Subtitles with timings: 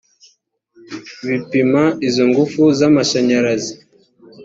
[1.27, 3.73] bipima izo ngufu z amashanyarazi